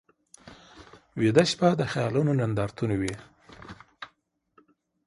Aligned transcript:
ویده 1.19 1.43
شپه 1.51 1.69
د 1.79 1.81
خیالونو 1.91 2.31
نندارتون 2.39 2.89
وي 2.99 3.13